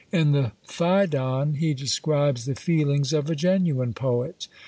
[0.11, 4.47] In the Phædon he describes the feelings of a genuine Poet.